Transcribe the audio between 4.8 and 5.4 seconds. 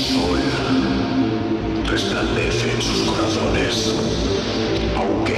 aunque